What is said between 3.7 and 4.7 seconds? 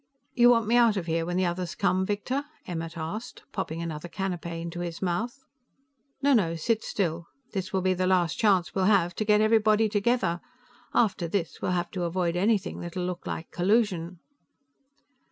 another canape